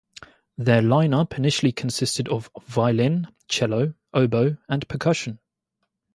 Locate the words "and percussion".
4.67-5.37